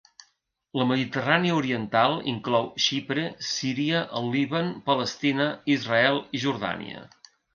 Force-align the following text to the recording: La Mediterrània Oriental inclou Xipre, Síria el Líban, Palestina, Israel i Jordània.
La 0.81 0.85
Mediterrània 0.91 1.57
Oriental 1.57 2.15
inclou 2.31 2.65
Xipre, 2.87 3.25
Síria 3.49 4.01
el 4.21 4.31
Líban, 4.37 4.73
Palestina, 4.89 5.49
Israel 5.77 6.21
i 6.39 6.45
Jordània. 6.49 7.07